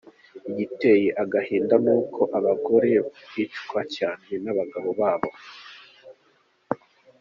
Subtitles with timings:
[0.51, 2.91] Igiteye agahinda, nuko abagore
[3.33, 5.29] bicwa cyane n’abagabo babo.